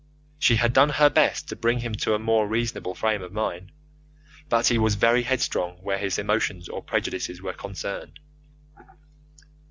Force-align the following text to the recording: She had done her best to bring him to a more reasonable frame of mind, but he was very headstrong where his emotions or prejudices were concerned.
She 0.39 0.55
had 0.55 0.73
done 0.73 0.89
her 0.89 1.11
best 1.11 1.47
to 1.49 1.55
bring 1.55 1.81
him 1.81 1.93
to 1.93 2.15
a 2.15 2.17
more 2.17 2.47
reasonable 2.47 2.95
frame 2.95 3.21
of 3.21 3.31
mind, 3.31 3.71
but 4.49 4.65
he 4.65 4.79
was 4.79 4.95
very 4.95 5.21
headstrong 5.21 5.77
where 5.83 5.99
his 5.99 6.17
emotions 6.17 6.67
or 6.67 6.81
prejudices 6.81 7.39
were 7.39 7.53
concerned. 7.53 8.19